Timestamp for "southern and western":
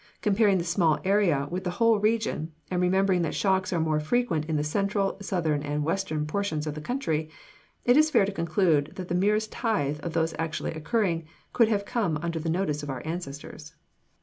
5.21-6.25